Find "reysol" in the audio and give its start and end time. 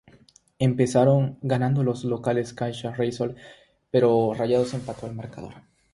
2.95-3.35